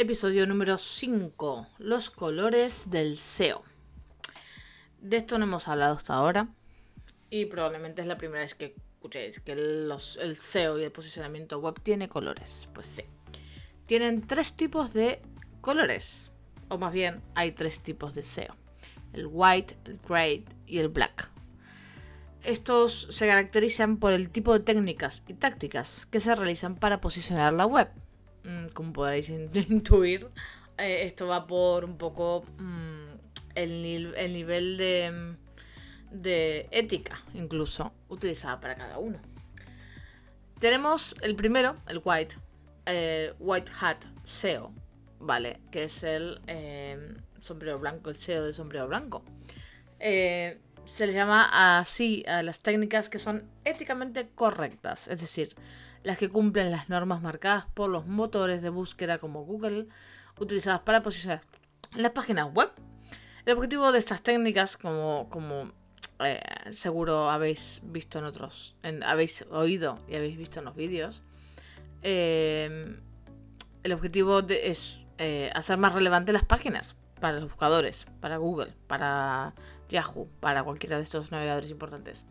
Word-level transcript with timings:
Episodio 0.00 0.46
número 0.46 0.78
5. 0.78 1.66
Los 1.78 2.10
colores 2.10 2.88
del 2.88 3.18
SEO. 3.18 3.64
De 5.00 5.16
esto 5.16 5.38
no 5.38 5.44
hemos 5.44 5.66
hablado 5.66 5.96
hasta 5.96 6.14
ahora. 6.14 6.46
Y 7.30 7.46
probablemente 7.46 8.02
es 8.02 8.06
la 8.06 8.16
primera 8.16 8.42
vez 8.42 8.54
que 8.54 8.76
escuchéis 8.94 9.40
que 9.40 9.56
los, 9.56 10.16
el 10.18 10.36
SEO 10.36 10.78
y 10.78 10.84
el 10.84 10.92
posicionamiento 10.92 11.58
web 11.58 11.80
tiene 11.82 12.08
colores. 12.08 12.68
Pues 12.74 12.86
sí. 12.86 13.02
Tienen 13.88 14.24
tres 14.24 14.54
tipos 14.54 14.92
de 14.92 15.20
colores. 15.60 16.30
O 16.68 16.78
más 16.78 16.92
bien, 16.92 17.20
hay 17.34 17.50
tres 17.50 17.80
tipos 17.80 18.14
de 18.14 18.22
SEO. 18.22 18.54
El 19.12 19.26
white, 19.28 19.76
el 19.84 19.98
gray 20.08 20.44
y 20.64 20.78
el 20.78 20.90
black. 20.90 21.28
Estos 22.44 23.08
se 23.10 23.26
caracterizan 23.26 23.96
por 23.96 24.12
el 24.12 24.30
tipo 24.30 24.52
de 24.52 24.60
técnicas 24.60 25.24
y 25.26 25.34
tácticas 25.34 26.06
que 26.06 26.20
se 26.20 26.36
realizan 26.36 26.76
para 26.76 27.00
posicionar 27.00 27.52
la 27.52 27.66
web 27.66 27.88
como 28.74 28.92
podréis 28.92 29.28
intuir, 29.68 30.28
eh, 30.78 31.06
esto 31.06 31.26
va 31.26 31.46
por 31.46 31.84
un 31.84 31.98
poco 31.98 32.44
mm, 32.58 33.08
el, 33.54 34.14
el, 34.16 34.32
nivel 34.32 34.76
de, 34.76 35.34
de 36.10 36.68
ética, 36.70 37.22
incluso, 37.34 37.92
utilizada 38.08 38.60
para 38.60 38.76
cada 38.76 38.98
uno. 38.98 39.18
Tenemos 40.60 41.14
el 41.22 41.34
primero, 41.36 41.76
el 41.86 42.00
white, 42.04 42.36
eh, 42.86 43.34
white 43.38 43.70
hat 43.80 44.04
SEO, 44.24 44.72
¿vale? 45.20 45.60
Que 45.70 45.84
es 45.84 46.02
el 46.02 46.40
eh, 46.46 47.14
sombrero 47.40 47.78
blanco, 47.78 48.10
el 48.10 48.16
SEO 48.16 48.44
de 48.44 48.52
sombrero 48.52 48.88
blanco. 48.88 49.24
se 49.98 51.06
le 51.06 51.12
llama 51.12 51.78
así 51.80 52.24
a 52.26 52.42
las 52.42 52.60
técnicas 52.60 53.08
que 53.08 53.18
son 53.18 53.48
éticamente 53.64 54.28
correctas, 54.34 55.08
es 55.08 55.20
decir, 55.20 55.54
las 56.02 56.18
que 56.18 56.28
cumplen 56.28 56.70
las 56.70 56.88
normas 56.88 57.22
marcadas 57.22 57.66
por 57.74 57.90
los 57.90 58.06
motores 58.06 58.62
de 58.62 58.70
búsqueda 58.70 59.18
como 59.18 59.44
Google, 59.44 59.86
utilizadas 60.38 60.80
para 60.80 61.02
posicionar 61.02 61.40
las 61.96 62.12
páginas 62.12 62.52
web. 62.52 62.70
El 63.44 63.54
objetivo 63.54 63.92
de 63.92 63.98
estas 63.98 64.22
técnicas, 64.22 64.76
como, 64.76 65.28
como 65.30 65.72
eh, 66.20 66.40
seguro 66.70 67.30
habéis 67.30 67.80
visto 67.84 68.18
en 68.18 68.24
otros, 68.24 68.74
habéis 69.04 69.42
oído 69.50 69.98
y 70.08 70.16
habéis 70.16 70.36
visto 70.36 70.58
en 70.58 70.66
los 70.66 70.76
vídeos, 70.76 71.22
eh, 72.02 72.96
el 73.82 73.92
objetivo 73.92 74.40
es 74.40 75.04
eh, 75.18 75.50
hacer 75.54 75.78
más 75.78 75.94
relevantes 75.94 76.32
las 76.32 76.44
páginas 76.44 76.94
para 77.20 77.40
los 77.40 77.50
buscadores, 77.50 78.06
para 78.20 78.36
Google, 78.36 78.72
para 78.86 79.54
Yahoo, 79.88 80.28
para 80.40 80.62
cualquiera 80.62 80.96
de 80.96 81.02
estos 81.02 81.30
navegadores 81.30 81.70
importantes, 81.70 82.26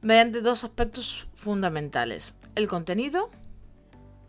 mediante 0.00 0.40
dos 0.40 0.64
aspectos 0.64 1.28
fundamentales 1.34 2.34
el 2.54 2.68
contenido, 2.68 3.30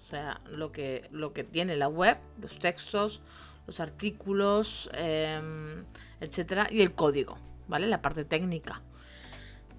o 0.02 0.06
sea, 0.06 0.42
lo 0.50 0.72
que, 0.72 1.08
lo 1.12 1.34
que 1.34 1.44
tiene 1.44 1.76
la 1.76 1.88
web, 1.88 2.18
los 2.42 2.60
textos, 2.60 3.22
los 3.68 3.80
artículos, 3.80 4.90
em, 4.94 5.84
etcétera, 6.20 6.68
y 6.70 6.82
el 6.82 6.94
código, 6.94 7.38
¿vale? 7.68 7.88
La 7.88 8.02
parte 8.02 8.24
técnica. 8.24 8.82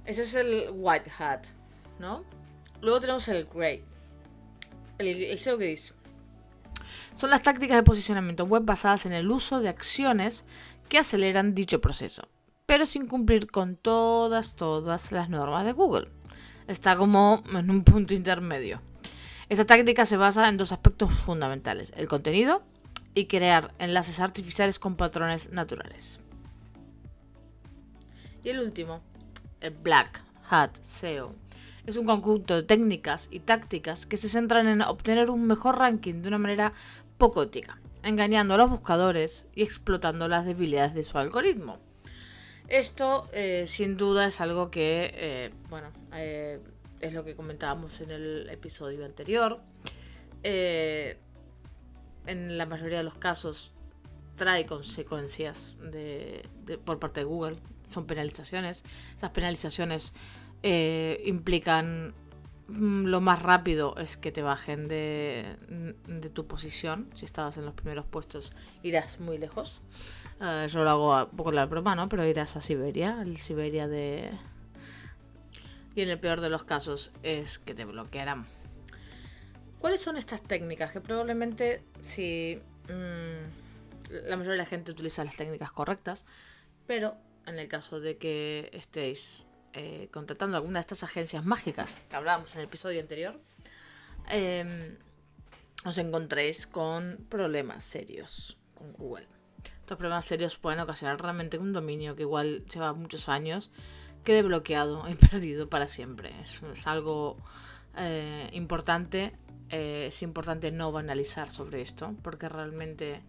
Ese 0.05 0.23
es 0.23 0.35
el 0.35 0.71
white 0.73 1.11
hat, 1.19 1.47
¿no? 1.99 2.25
Luego 2.81 3.01
tenemos 3.01 3.27
el 3.29 3.47
gray, 3.47 3.83
el, 4.99 5.25
el 5.25 5.39
SEO 5.39 5.59
gris. 5.59 5.95
Son 7.15 7.31
las 7.31 7.43
tácticas 7.43 7.77
de 7.77 7.83
posicionamiento 7.83 8.45
web 8.45 8.65
basadas 8.65 9.07
en 9.07 9.13
el 9.13 9.31
uso 9.31 9.61
de 9.61 9.69
acciones 9.69 10.45
que 10.89 10.99
aceleran 10.99 11.55
dicho 11.55 11.81
proceso, 11.81 12.29
pero 12.67 12.87
sin 12.87 13.07
cumplir 13.07 13.51
con 13.51 13.77
todas, 13.77 14.55
todas 14.55 15.11
las 15.11 15.29
normas 15.29 15.65
de 15.65 15.73
Google 15.73 16.16
está 16.69 16.97
como 16.97 17.43
en 17.53 17.71
un 17.71 17.85
punto 17.85 18.15
intermedio. 18.15 18.81
Esta 19.49 19.65
táctica 19.65 20.07
se 20.07 20.17
basa 20.17 20.49
en 20.49 20.57
dos 20.57 20.73
aspectos 20.73 21.13
fundamentales, 21.13 21.93
el 21.97 22.09
contenido 22.09 22.63
y 23.15 23.27
crear 23.27 23.73
enlaces 23.79 24.21
artificiales 24.21 24.79
con 24.79 24.97
patrones 24.97 25.51
naturales. 25.53 26.21
Y 28.43 28.49
el 28.49 28.61
último, 28.61 29.01
el 29.61 29.71
Black 29.71 30.23
Hat 30.51 30.77
SEO. 30.83 31.35
Es 31.87 31.97
un 31.97 32.07
conjunto 32.07 32.57
de 32.57 32.63
técnicas 32.65 33.29
y 33.31 33.41
tácticas 33.41 34.07
que 34.07 34.17
se 34.17 34.29
centran 34.29 34.67
en 34.67 34.83
obtener 34.83 35.31
un 35.31 35.47
mejor 35.47 35.79
ranking 35.79 36.23
de 36.23 36.29
una 36.29 36.39
manera 36.39 36.73
poco 37.17 37.45
ética, 37.45 37.79
engañando 38.03 38.55
a 38.55 38.59
los 38.59 38.71
buscadores 38.71 39.47
y 39.55 39.63
explotando 39.63 40.29
las 40.29 40.45
debilidades 40.45 40.95
de 40.95 41.05
su 41.05 41.19
algoritmo. 41.19 41.79
Esto, 42.69 43.29
eh, 43.33 43.65
sin 43.67 43.97
duda, 43.97 44.27
es 44.27 44.41
algo 44.41 44.71
que, 44.71 45.13
eh, 45.15 45.51
bueno, 45.69 45.93
eh, 46.13 46.59
es 47.01 47.13
lo 47.13 47.25
que 47.25 47.37
comentábamos 47.37 48.01
en 48.01 48.11
el 48.11 48.49
episodio 48.51 49.05
anterior. 49.05 49.61
en 52.29 52.59
la 52.59 52.67
mayoría 52.67 52.99
de 52.99 53.05
los 53.05 53.17
casos 53.17 53.73
trae 54.37 54.67
consecuencias 54.67 55.77
por 56.85 56.99
parte 56.99 57.21
de 57.21 57.25
Google, 57.25 57.57
son 57.89 58.07
penalizaciones. 58.07 58.83
Esas 59.17 59.31
penalizaciones 59.31 60.13
implican 61.25 62.15
lo 62.69 63.21
más 63.21 63.43
rápido 63.43 63.97
es 63.97 64.17
que 64.17 64.33
te 64.33 64.43
bajen 64.43 64.89
de, 64.89 65.57
tu 66.35 66.47
posición. 66.47 67.11
Si 67.15 67.25
estabas 67.25 67.57
en 67.57 67.65
los 67.65 67.75
primeros 67.75 68.07
puestos, 68.07 68.53
irás 68.83 69.21
muy 69.21 69.39
lejos. 69.39 69.83
Uh, 70.41 70.67
yo 70.67 70.83
lo 70.83 70.91
hago 70.91 71.25
un 71.25 71.37
poco 71.37 71.53
la 71.53 71.67
broma, 71.67 71.95
¿no? 71.95 72.09
Pero 72.09 72.25
irás 72.25 72.57
a 72.57 72.61
Siberia, 72.61 73.23
el 73.23 73.37
Siberia 73.39 73.89
de... 73.89 74.31
Y 75.95 76.03
en 76.03 76.11
el 76.11 76.19
peor 76.19 76.41
de 76.41 76.51
los 76.51 76.65
casos 76.65 77.13
es 77.23 77.59
que 77.59 77.75
te 77.75 77.85
bloquearán. 77.85 78.47
¿Cuáles 79.79 80.01
son 80.01 80.17
estas 80.17 80.43
técnicas? 80.43 80.93
Que 80.93 81.01
probablemente 81.01 81.83
si 82.01 82.61
mmm, 82.89 83.67
la 84.11 84.37
mayoría 84.37 84.53
de 84.53 84.59
la 84.59 84.67
gente 84.67 84.91
utiliza 84.91 85.25
las 85.25 85.37
técnicas 85.37 85.73
correctas, 85.73 86.27
pero 86.87 87.17
en 87.47 87.59
el 87.59 87.69
caso 87.69 88.01
de 88.01 88.19
que 88.19 88.71
estéis 88.73 89.49
eh, 89.79 90.09
contratando 90.11 90.57
alguna 90.57 90.79
de 90.79 90.81
estas 90.81 91.03
agencias 91.03 91.45
mágicas 91.45 92.03
que 92.09 92.17
hablábamos 92.17 92.55
en 92.55 92.61
el 92.61 92.65
episodio 92.65 92.99
anterior, 92.99 93.39
eh, 94.31 94.97
os 95.85 95.99
encontréis 95.99 96.67
con 96.67 97.27
problemas 97.29 97.85
serios 97.85 98.57
con 98.75 98.95
Google. 98.95 99.29
Estos 99.81 99.99
problemas 99.99 100.25
serios 100.25 100.57
pueden 100.57 100.81
ocasionar 100.81 101.21
realmente 101.21 101.59
un 101.59 101.75
dominio 101.75 102.17
que 102.17 102.23
igual 102.23 102.65
lleva 102.73 102.95
muchos 102.95 103.29
años 103.29 103.71
quede 104.25 104.41
bloqueado 104.41 105.07
y 105.11 105.15
perdido 105.15 105.69
para 105.69 105.89
siempre. 105.89 106.33
Es, 106.41 106.63
algo 106.87 107.37
eh, 107.99 108.49
importante. 108.55 109.35
Eh, 109.69 110.07
es 110.09 110.23
importante 110.23 110.71
no 110.71 110.91
banalizar 110.91 111.51
sobre 111.51 111.83
esto 111.83 112.15
porque 112.23 112.49
realmente, 112.49 113.21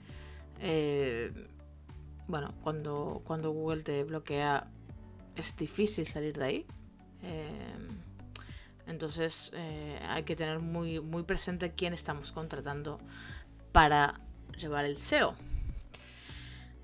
bueno, 2.28 2.54
cuando, 2.64 3.22
cuando 3.26 3.52
Google 3.52 3.84
te 3.84 4.06
bloquea 4.06 4.68
es 5.38 5.56
difícil 5.56 6.06
salir 6.08 6.38
de 6.38 6.46
ahí. 6.46 6.66
entonces 8.88 9.52
hay 10.08 10.24
que 10.24 10.36
tener 10.36 10.60
muy, 10.60 11.00
muy 11.00 11.24
presente 11.24 11.74
quién 11.74 11.94
estamos 11.94 12.32
contratando 12.32 13.00
para 13.72 14.20
llevar 14.58 14.86
el 14.86 14.98
SEO. 14.98 15.36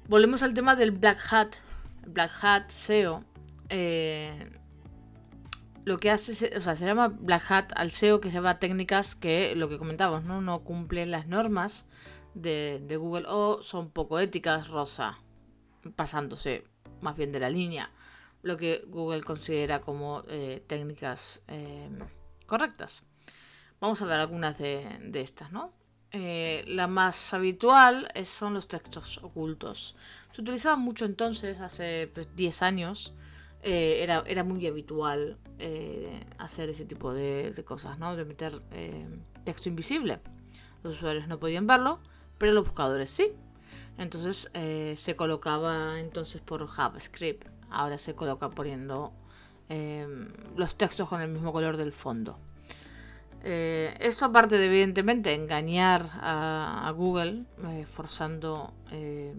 Volvemos 0.08 0.44
al 0.44 0.53
tema 0.53 0.75
del 0.75 0.92
Black 0.92 1.19
Hat. 1.31 1.56
Black 2.06 2.31
Hat 2.42 2.69
SEO. 2.69 3.24
Eh, 3.69 4.52
lo 5.86 6.00
que 6.00 6.12
hace, 6.12 6.56
o 6.56 6.62
sea, 6.62 6.75
se 6.75 6.86
llama 6.86 7.08
Black 7.08 7.50
Hat 7.50 7.72
al 7.75 7.92
SEO 7.92 8.22
que 8.22 8.31
lleva 8.31 8.59
técnicas 8.59 9.16
que, 9.16 9.56
lo 9.56 9.69
que 9.69 9.78
comentábamos, 9.78 10.24
no, 10.24 10.42
no 10.42 10.63
cumplen 10.63 11.12
las 11.12 11.28
normas 11.28 11.86
de, 12.34 12.86
Google 12.97 13.25
o 13.28 13.62
son 13.62 13.90
poco 13.90 14.19
éticas, 14.19 14.69
rosa, 14.69 15.19
pasándose 15.96 16.63
más 17.02 17.18
bien 17.18 17.31
de 17.31 17.40
la 17.40 17.50
línea, 17.50 17.92
lo 18.44 18.58
que 18.58 18.84
Google 18.88 19.24
considera 19.24 19.81
como 19.81 20.24
eh, 20.28 20.64
técnicas 20.68 21.42
eh, 21.48 21.90
correctas. 22.45 23.04
Vamos 23.80 24.01
a 24.01 24.06
ver 24.06 24.19
algunas 24.19 24.57
de, 24.60 24.86
de 25.01 25.22
estas, 25.22 25.51
¿no? 25.51 25.74
Eh, 26.12 26.63
la 26.68 26.88
más 26.88 27.34
habitual 27.34 28.07
son 28.25 28.54
los 28.54 28.68
textos 28.68 29.18
ocultos. 29.24 29.95
Se 30.31 30.42
utilizaba 30.42 30.75
mucho 30.75 31.06
entonces, 31.06 31.60
hace 31.60 32.12
10 32.13 32.31
pues, 32.36 32.62
años. 32.62 33.13
Eh, 33.63 34.04
era, 34.04 34.24
era, 34.28 34.44
muy 34.44 34.68
habitual 34.68 35.38
hacer 36.38 36.69
ese 36.69 36.84
tipo 36.84 37.13
de, 37.13 37.63
cosas, 37.66 37.98
¿no? 37.98 38.16
De 38.18 38.25
meter 38.25 38.62
texto 39.45 39.69
invisible. 39.69 40.19
Los 40.84 40.98
usuarios 40.98 41.30
no 41.30 41.40
podían 41.40 41.66
verlo, 41.66 42.00
pero 42.38 42.51
los 42.51 42.66
buscadores 42.66 43.10
sí. 43.10 43.31
Entonces 43.98 44.51
se 45.00 45.16
colocaba 45.16 46.00
entonces 46.01 46.42
por 46.42 46.68
JavaScript. 46.68 47.53
Ahora 47.74 47.98
se 47.98 48.16
coloca 48.16 48.50
poniendo 48.50 49.14
los 50.56 50.75
textos 50.75 51.10
con 51.10 51.20
el 51.22 51.30
mismo 51.30 51.52
color 51.52 51.78
del 51.78 51.94
fondo. 51.94 52.38
Eh, 53.46 53.94
esto 54.00 54.25
aparte 54.25 54.58
de 54.58 54.68
evidentemente 54.68 55.34
engañar 55.34 56.10
a, 56.22 56.94
Google, 56.96 57.44
eh, 57.68 57.86
forzando 57.86 58.74
eh, 58.92 59.34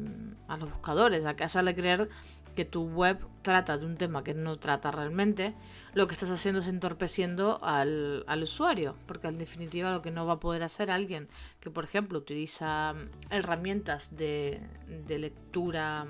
a 0.46 0.58
los 0.58 0.70
buscadores 0.70 1.24
a 1.24 1.30
hacerle 1.30 1.74
creer 1.74 2.10
que 2.54 2.66
tu 2.66 2.84
web 2.84 3.18
trata 3.42 3.78
de 3.78 3.86
un 3.86 3.96
tema 3.96 4.22
que 4.22 4.34
no 4.34 4.58
trata 4.58 4.90
realmente, 4.90 5.54
lo 5.94 6.06
que 6.06 6.14
estás 6.14 6.30
haciendo 6.30 6.60
es 6.60 6.68
entorpeciendo 6.68 7.58
al, 7.62 8.24
usuario, 8.42 8.94
porque 9.06 9.28
en 9.28 9.38
definitiva 9.38 9.90
lo 9.90 10.02
que 10.02 10.10
no 10.10 10.26
va 10.26 10.34
a 10.34 10.40
poder 10.40 10.62
hacer 10.62 10.90
alguien 10.90 11.28
que, 11.60 11.70
por 11.70 11.84
ejemplo, 11.84 12.18
utiliza 12.18 12.94
herramientas 13.30 14.14
de, 14.16 14.60
lectura 15.08 16.06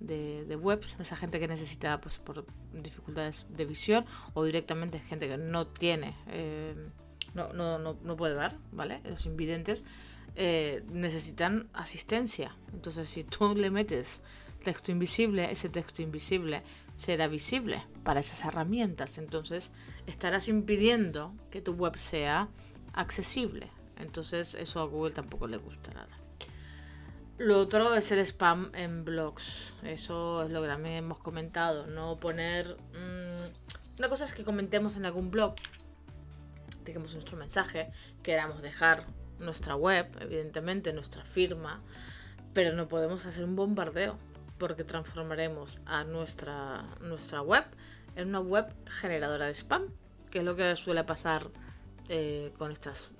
de, 0.00 0.56
webs, 0.56 0.96
esa 0.98 1.16
gente 1.16 1.40
que 1.40 1.48
necesita 1.48 2.00
pues, 2.00 2.18
por 2.18 2.46
dificultades 2.72 3.46
de 3.50 3.64
visión 3.64 4.04
o 4.34 4.44
directamente 4.44 4.98
gente 5.00 5.28
que 5.28 5.38
no 5.38 5.66
tiene, 5.66 6.16
eh, 6.28 6.74
no, 7.34 7.52
no, 7.52 7.78
no, 7.78 7.96
no, 8.02 8.16
puede 8.16 8.34
ver, 8.34 8.56
¿vale? 8.72 9.00
Los 9.04 9.26
invidentes 9.26 9.84
eh, 10.34 10.82
necesitan 10.90 11.68
asistencia. 11.72 12.56
Entonces, 12.72 13.08
si 13.08 13.24
tú 13.24 13.54
le 13.54 13.70
metes 13.70 14.22
texto 14.66 14.90
invisible, 14.90 15.50
ese 15.52 15.68
texto 15.68 16.02
invisible 16.02 16.62
será 16.96 17.28
visible 17.28 17.84
para 18.02 18.18
esas 18.18 18.44
herramientas. 18.44 19.16
Entonces 19.16 19.70
estarás 20.08 20.48
impidiendo 20.48 21.32
que 21.52 21.60
tu 21.60 21.72
web 21.74 21.96
sea 21.98 22.48
accesible. 22.92 23.70
Entonces 23.96 24.56
eso 24.56 24.80
a 24.80 24.86
Google 24.86 25.14
tampoco 25.14 25.46
le 25.46 25.58
gusta 25.58 25.92
nada. 25.92 26.25
Lo 27.38 27.60
otro 27.60 27.94
es 27.94 28.10
el 28.12 28.20
spam 28.20 28.70
en 28.74 29.04
blogs. 29.04 29.74
Eso 29.82 30.42
es 30.42 30.50
lo 30.50 30.62
que 30.62 30.68
también 30.68 30.96
hemos 30.96 31.18
comentado. 31.18 31.86
No 31.86 32.16
poner... 32.18 32.76
Mm, 32.94 33.98
una 33.98 34.08
cosa 34.08 34.24
es 34.24 34.32
que 34.32 34.42
comentemos 34.42 34.96
en 34.96 35.04
algún 35.04 35.30
blog, 35.30 35.54
digamos 36.84 37.12
nuestro 37.12 37.36
mensaje, 37.36 37.90
queramos 38.22 38.62
dejar 38.62 39.04
nuestra 39.38 39.76
web, 39.76 40.06
evidentemente, 40.20 40.92
nuestra 40.92 41.24
firma, 41.24 41.82
pero 42.54 42.74
no 42.74 42.88
podemos 42.88 43.26
hacer 43.26 43.44
un 43.44 43.54
bombardeo 43.54 44.18
porque 44.58 44.84
transformaremos 44.84 45.78
a 45.84 46.04
nuestra, 46.04 46.84
nuestra 47.00 47.42
web 47.42 47.64
en 48.16 48.28
una 48.28 48.40
web 48.40 48.66
generadora 48.86 49.46
de 49.46 49.54
spam, 49.54 49.88
que 50.30 50.38
es 50.38 50.44
lo 50.44 50.56
que 50.56 50.74
suele 50.76 51.04
pasar 51.04 51.50
eh, 52.08 52.52
con 52.56 52.70
estas, 52.72 53.10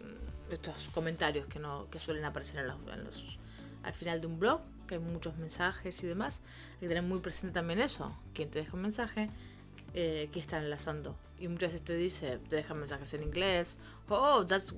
estos 0.50 0.88
comentarios 0.94 1.46
que, 1.46 1.58
no, 1.58 1.88
que 1.90 1.98
suelen 1.98 2.24
aparecer 2.24 2.60
en 2.60 3.04
los, 3.04 3.38
al 3.86 3.94
final 3.94 4.20
de 4.20 4.26
un 4.26 4.38
blog, 4.38 4.60
que 4.86 4.96
hay 4.96 5.00
muchos 5.00 5.36
mensajes 5.36 6.02
y 6.02 6.06
demás. 6.06 6.42
Hay 6.74 6.80
que 6.80 6.88
tener 6.88 7.02
muy 7.02 7.20
presente 7.20 7.54
también 7.54 7.80
eso, 7.80 8.14
quien 8.34 8.50
te 8.50 8.58
deja 8.58 8.74
un 8.74 8.82
mensaje, 8.82 9.30
eh, 9.94 10.28
que 10.32 10.40
está 10.40 10.58
enlazando. 10.58 11.16
Y 11.38 11.48
muchas 11.48 11.72
veces 11.72 11.84
te 11.84 11.96
dice, 11.96 12.38
te 12.50 12.56
deja 12.56 12.74
mensajes 12.74 13.14
en 13.14 13.22
inglés, 13.22 13.78
oh, 14.08 14.44
that's, 14.44 14.74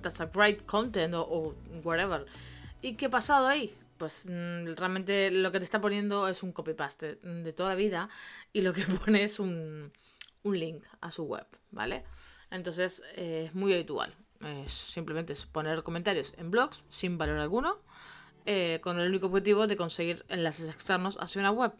that's 0.00 0.20
a 0.20 0.26
great 0.26 0.64
content, 0.64 1.14
o 1.14 1.54
whatever. 1.84 2.24
¿Y 2.80 2.94
qué 2.94 3.06
ha 3.06 3.10
pasado 3.10 3.46
ahí? 3.46 3.74
pues 4.02 4.26
mm, 4.28 4.74
realmente 4.74 5.30
lo 5.30 5.52
que 5.52 5.60
te 5.60 5.64
está 5.64 5.80
poniendo 5.80 6.26
es 6.26 6.42
un 6.42 6.50
copy-paste 6.50 7.20
de 7.22 7.52
toda 7.52 7.68
la 7.68 7.74
vida 7.76 8.08
y 8.52 8.62
lo 8.62 8.72
que 8.72 8.82
pone 9.04 9.22
es 9.22 9.38
un, 9.38 9.92
link 10.42 10.82
a 11.00 11.12
su 11.12 11.22
web, 11.22 11.46
¿vale? 11.70 12.02
Entonces 12.50 13.00
eh, 13.14 13.44
es 13.46 13.54
muy 13.54 13.72
habitual. 13.72 14.12
Es 14.40 14.72
simplemente 14.72 15.34
es 15.34 15.46
poner 15.46 15.84
comentarios 15.84 16.34
en 16.36 16.50
blogs 16.50 16.82
sin 16.88 17.16
valor 17.16 17.38
alguno, 17.38 17.78
eh, 18.46 18.80
con 18.82 18.98
el 18.98 19.08
único 19.08 19.26
objetivo 19.26 19.66
de 19.66 19.76
conseguir 19.76 20.24
enlaces 20.28 20.68
externos 20.68 21.16
hacia 21.20 21.40
una 21.40 21.50
web. 21.50 21.72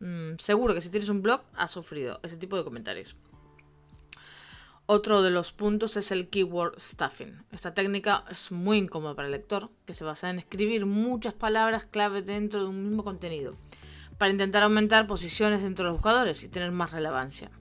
Mm, 0.00 0.36
seguro 0.38 0.74
que 0.74 0.80
si 0.80 0.90
tienes 0.90 1.08
un 1.08 1.22
blog 1.22 1.42
has 1.54 1.70
sufrido 1.70 2.20
ese 2.22 2.36
tipo 2.36 2.56
de 2.56 2.64
comentarios. 2.64 3.16
Otro 4.92 5.22
de 5.22 5.30
los 5.30 5.52
puntos 5.52 5.96
es 5.96 6.10
el 6.10 6.28
keyword 6.28 6.80
stuffing. 6.80 7.44
Esta 7.52 7.74
técnica 7.74 8.24
es 8.28 8.50
muy 8.50 8.78
incómoda 8.78 9.14
para 9.14 9.26
el 9.26 9.32
lector, 9.32 9.70
que 9.86 9.94
se 9.94 10.02
basa 10.02 10.30
en 10.30 10.40
escribir 10.40 10.84
muchas 10.84 11.32
palabras 11.32 11.84
clave 11.84 12.22
dentro 12.22 12.60
de 12.60 12.66
un 12.66 12.88
mismo 12.88 13.04
contenido, 13.04 13.54
para 14.18 14.32
intentar 14.32 14.64
aumentar 14.64 15.06
posiciones 15.06 15.62
dentro 15.62 15.84
de 15.84 15.90
los 15.90 15.98
buscadores 15.98 16.42
y 16.42 16.48
tener 16.48 16.72
más 16.72 16.90
relevancia. 16.90 17.52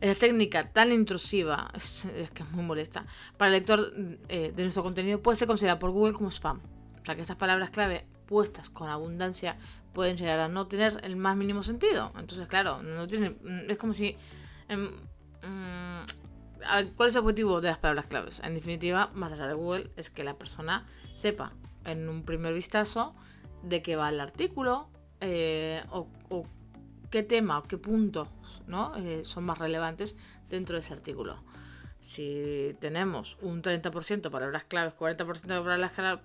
Esta 0.00 0.20
técnica 0.20 0.72
tan 0.72 0.92
intrusiva, 0.92 1.68
es, 1.74 2.06
que 2.32 2.44
es 2.44 2.50
muy 2.52 2.64
molesta, 2.64 3.06
para 3.36 3.48
el 3.48 3.58
lector 3.58 3.92
eh, 4.28 4.52
de 4.54 4.62
nuestro 4.62 4.84
contenido 4.84 5.20
puede 5.20 5.34
ser 5.34 5.48
considerada 5.48 5.80
por 5.80 5.90
Google 5.90 6.12
como 6.12 6.30
spam. 6.30 6.60
O 7.02 7.04
sea 7.04 7.14
que 7.14 7.22
estas 7.22 7.36
palabras 7.36 7.70
clave 7.70 8.06
puestas 8.26 8.70
con 8.70 8.88
abundancia 8.88 9.56
pueden 9.92 10.16
llegar 10.16 10.40
a 10.40 10.48
no 10.48 10.66
tener 10.66 11.00
el 11.04 11.16
más 11.16 11.36
mínimo 11.36 11.62
sentido. 11.62 12.12
Entonces, 12.18 12.46
claro, 12.48 12.82
no 12.82 13.06
tiene, 13.06 13.36
es 13.68 13.78
como 13.78 13.92
si... 13.92 14.16
Em, 14.68 14.90
mm, 15.42 16.04
¿Cuál 16.96 17.08
es 17.08 17.16
el 17.16 17.22
objetivo 17.22 17.60
de 17.60 17.70
las 17.70 17.78
palabras 17.78 18.06
claves? 18.06 18.40
En 18.44 18.54
definitiva, 18.54 19.10
más 19.14 19.32
allá 19.32 19.48
de 19.48 19.54
Google, 19.54 19.90
es 19.96 20.10
que 20.10 20.22
la 20.22 20.34
persona 20.34 20.86
sepa 21.14 21.52
en 21.84 22.08
un 22.08 22.24
primer 22.24 22.54
vistazo 22.54 23.16
de 23.64 23.82
qué 23.82 23.96
va 23.96 24.08
el 24.10 24.20
artículo 24.20 24.88
eh, 25.20 25.82
o, 25.90 26.06
qué 27.10 27.22
tema 27.22 27.58
o 27.58 27.62
qué 27.64 27.78
puntos 27.78 28.28
¿no? 28.66 28.96
Eh, 28.96 29.22
son 29.24 29.44
más 29.44 29.58
relevantes 29.58 30.16
dentro 30.48 30.76
de 30.76 30.80
ese 30.80 30.94
artículo. 30.94 31.42
Si 32.02 32.76
tenemos 32.80 33.38
un 33.42 33.62
30% 33.62 34.28
palabras 34.28 34.64
claves, 34.64 34.92
40% 34.94 35.46
palabras 35.46 35.92
claves, 35.92 36.20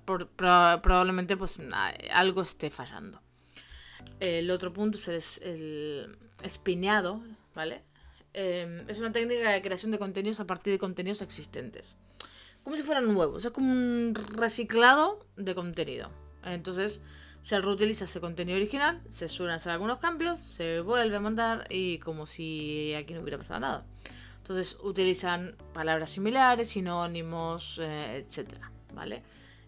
probablemente 0.81 1.37
pues, 1.37 1.59
algo 2.11 2.41
esté 2.41 2.71
fallando. 2.71 3.21
El 4.19 4.49
otro 4.49 4.73
punto 4.73 4.97
es 5.11 5.37
el 5.43 6.17
espineado, 6.41 7.21
¿vale? 7.53 7.83
Em, 8.33 8.89
es 8.89 8.97
una 8.97 9.11
técnica 9.11 9.51
de 9.51 9.61
creación 9.61 9.91
de 9.91 9.99
contenidos 9.99 10.39
a 10.39 10.47
partir 10.47 10.73
de 10.73 10.79
contenidos 10.79 11.21
existentes. 11.21 11.95
Como 12.63 12.75
si 12.75 12.81
fueran 12.81 13.13
nuevos, 13.13 13.45
es 13.45 13.51
como 13.51 13.71
un 13.71 14.15
reciclado 14.35 15.27
de 15.35 15.53
contenido. 15.53 16.09
Entonces 16.43 17.01
se 17.43 17.61
reutiliza 17.61 18.05
ese 18.05 18.19
contenido 18.19 18.57
original, 18.57 19.03
se 19.09 19.29
suelen 19.29 19.53
hacer 19.53 19.71
algunos 19.71 19.99
cambios, 19.99 20.39
se 20.39 20.81
vuelve 20.81 21.17
a 21.17 21.19
mandar 21.19 21.67
y 21.69 21.99
como 21.99 22.25
si 22.25 22.95
aquí 22.95 23.13
no 23.13 23.21
hubiera 23.21 23.37
pasado 23.37 23.59
nada. 23.59 23.85
Entonces 24.47 24.77
utilizan 24.81 25.57
palabras 25.73 26.11
similares, 26.11 26.69
sinónimos, 26.69 27.79
eh, 27.83 28.23
etcétera, 28.25 28.71
¿vale? 28.93 29.21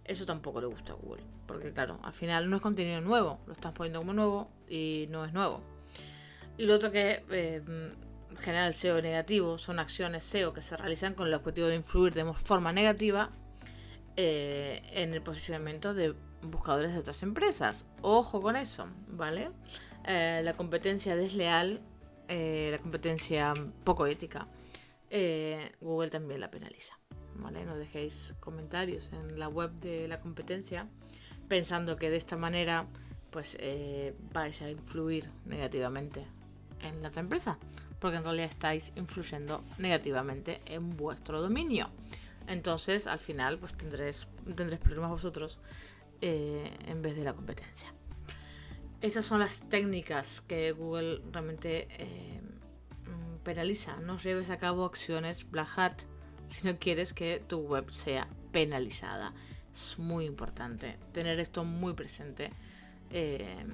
Eso 0.06 0.26
tampoco 0.26 0.62
le 0.62 0.68
gusta 0.68 0.94
a 0.94 0.96
Google, 0.96 1.24
porque 1.46 1.74
claro, 1.74 2.00
al 2.02 2.14
final 2.14 2.50
no 2.50 2.56
es 2.56 2.62
contenido 2.62 3.02
nuevo, 3.02 3.40
lo 3.46 3.52
están 3.52 3.74
poniendo 3.74 4.00
como 4.00 4.14
nuevo 4.14 4.50
y 4.70 5.08
no 5.10 5.26
es 5.26 5.34
nuevo. 5.34 5.62
Y 6.58 6.64
lo 6.64 6.76
otro 6.76 6.92
que 6.92 7.26
eh, 7.30 7.62
general 8.40 8.74
SEO 8.74 9.02
negativo 9.02 9.58
son 9.58 9.80
acciones 9.80 10.24
SEO 10.24 10.54
que 10.54 10.62
se 10.62 10.78
realizan 10.78 11.14
con 11.14 11.28
el 11.28 11.34
objetivo 11.34 11.68
de 11.68 11.76
influir 11.76 12.14
de 12.14 12.24
forma 12.34 12.72
negativa 12.72 13.32
eh, 14.16 14.82
en 14.94 15.14
el 15.14 15.22
posicionamiento 15.22 15.94
de 15.94 16.16
buscadores 16.42 16.94
de 16.94 17.00
otras 17.00 17.22
empresas. 17.22 17.86
Ojo 18.02 18.42
con 18.42 18.56
eso, 18.56 18.88
¿vale? 19.10 19.50
Eh, 20.06 20.40
la 20.42 20.54
competencia 20.54 21.18
desleal, 21.18 21.82
eh, 22.30 22.70
la 22.72 22.78
competencia 22.78 23.54
poco 23.84 24.08
ética, 24.08 24.48
Google 25.82 26.10
también 26.10 26.40
la 26.40 26.52
penaliza. 26.52 26.98
¿Vale? 27.36 27.66
No 27.66 27.78
dejéis 27.78 28.36
comentarios 28.40 29.12
en 29.14 29.40
la 29.40 29.48
web 29.48 29.72
de 29.80 30.08
la 30.08 30.20
competencia 30.20 30.88
pensando 31.48 31.96
que 31.96 32.10
de 32.10 32.18
esta 32.18 32.36
manera 32.36 32.86
pues 33.32 33.58
vais 34.34 34.62
a 34.62 34.70
influir 34.70 35.30
negativamente 35.46 36.26
en 36.82 37.02
la 37.02 37.10
otra 37.10 37.22
empresa 37.22 37.58
porque 38.00 38.18
en 38.18 38.24
realidad 38.24 38.50
estáis 38.50 38.92
influyendo 38.96 39.64
negativamente 39.78 40.62
en 40.66 40.96
vuestro 40.96 41.42
dominio. 41.42 41.90
Entonces, 42.48 43.08
al 43.08 43.20
final, 43.20 43.60
pues 43.60 43.76
tendréis, 43.76 44.28
tendréis 44.56 44.82
problemas 44.82 45.12
vosotros 45.12 45.60
eh, 46.22 46.72
en 46.88 47.02
vez 47.02 47.16
de 47.16 47.24
la 47.24 47.34
competencia. 47.34 47.94
Esas 49.02 49.26
son 49.26 49.40
las 49.40 49.68
técnicas 49.70 50.42
que 50.48 50.72
Google 50.72 51.22
realmente 51.32 51.88
eh, 51.92 52.42
penaliza. 53.44 53.98
No 53.98 54.18
lleves 54.18 54.50
a 54.50 54.58
cabo 54.58 54.86
acciones 54.86 55.50
black 55.50 55.70
hat 55.78 56.02
si 56.48 56.68
no 56.68 56.78
quieres 56.78 57.14
que 57.14 57.44
tu 57.48 57.60
web 57.60 57.90
sea 57.92 58.28
penalizada. 58.52 59.34
Es 59.72 60.00
muy 60.00 60.26
importante 60.26 60.98
tener 61.14 61.40
esto 61.40 61.64
muy 61.64 61.94
presente. 61.94 62.52
Eh, 63.12 63.66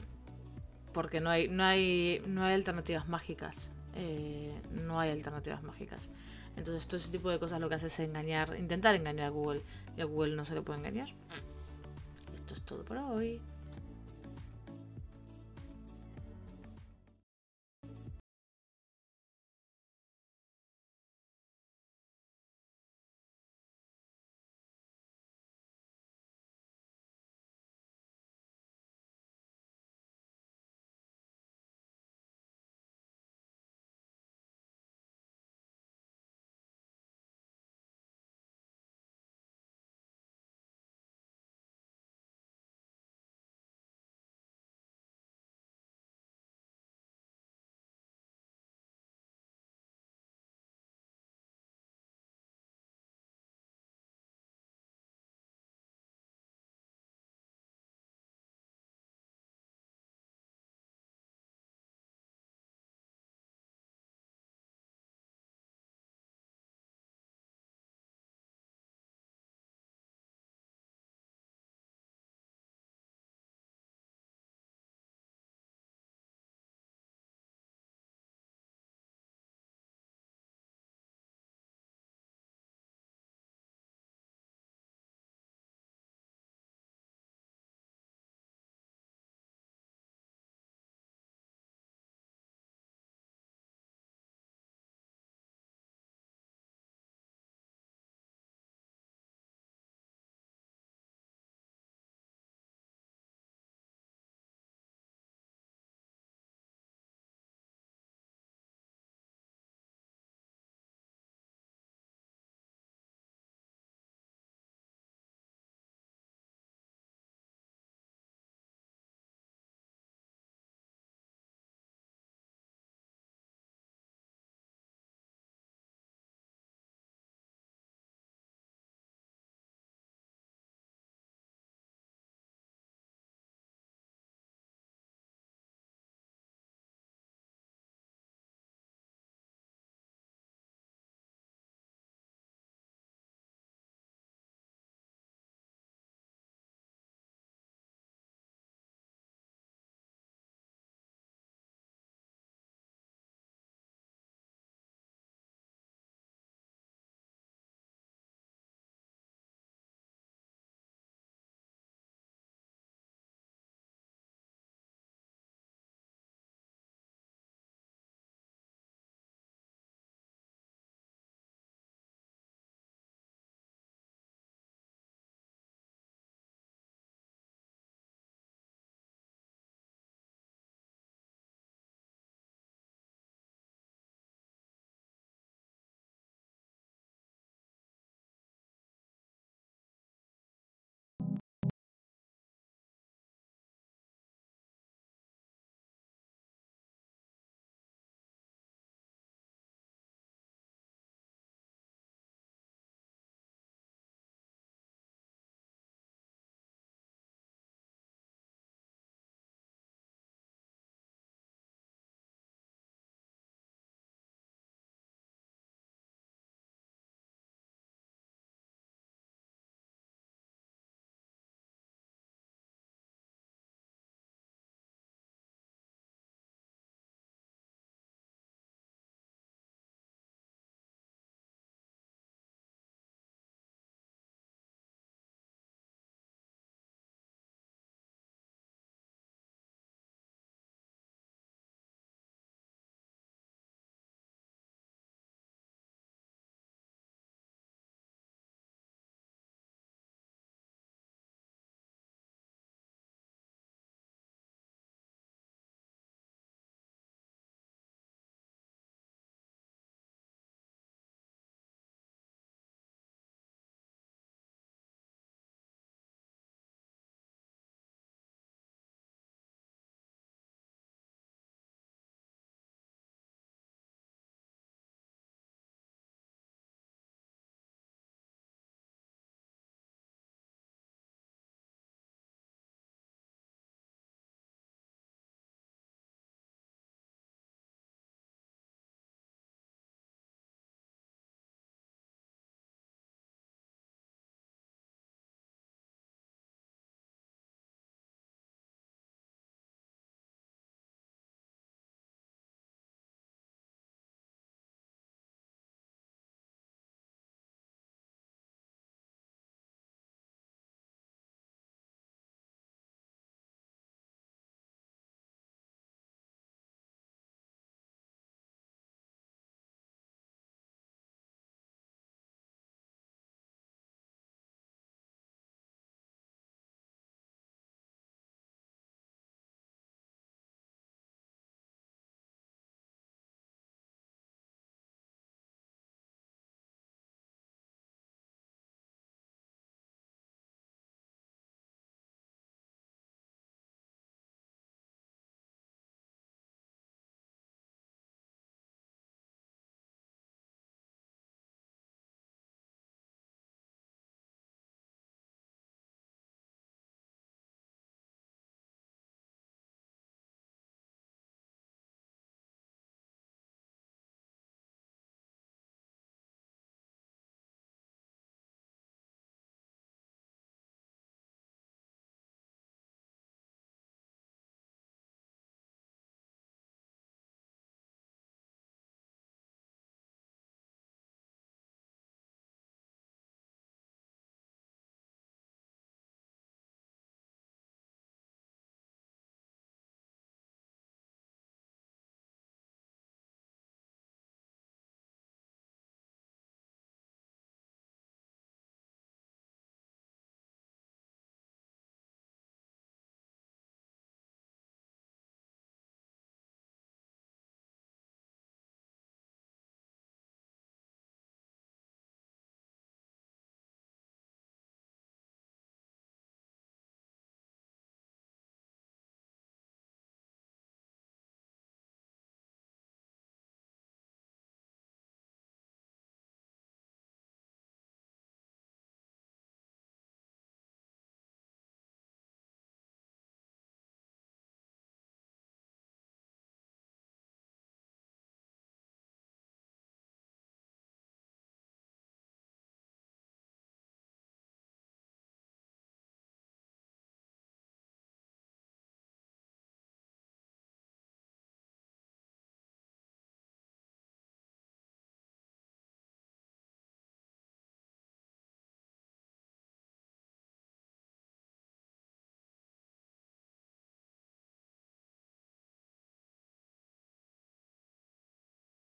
porque 0.94 1.20
no 1.20 1.30
hay, 1.30 1.48
no, 1.48 1.64
hay, 1.64 2.22
no 2.26 2.44
hay 2.44 2.54
alternativas 2.54 3.08
mágicas 3.10 3.70
eh, 3.96 4.54
no 4.72 5.00
hay 5.00 5.10
alternativas 5.10 5.64
mágicas. 5.64 6.10
Entonces 6.58 6.86
todo 6.88 6.98
ese 6.98 7.10
tipo 7.10 7.30
de 7.30 7.40
cosas 7.40 7.60
lo 7.60 7.70
que 7.70 7.76
hace 7.76 7.88
es 7.88 8.00
engañar, 8.00 8.56
intentar 8.60 8.96
engañar 8.96 9.28
a 9.28 9.30
Google 9.30 9.64
y 9.98 10.02
a 10.02 10.06
Google 10.06 10.36
no 10.36 10.46
se 10.46 10.54
le 10.54 10.62
puede 10.62 10.80
engañar. 10.80 11.10
Esto 12.36 12.54
es 12.54 12.62
todo 12.62 12.84
por 12.84 12.98
hoy. 12.98 13.42